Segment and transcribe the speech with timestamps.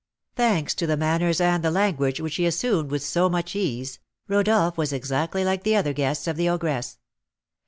[0.35, 4.75] Thanks to the manners and the language which he assumed with so much ease, Rodolph
[4.75, 6.97] was exactly like the other guests of the ogress.